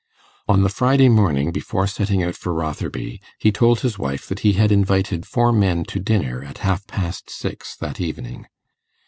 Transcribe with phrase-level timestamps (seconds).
[0.47, 4.53] On the Friday morning, before setting out for Rotherby, he told his wife that he
[4.53, 8.47] had invited 'four men' to dinner at half past six that evening.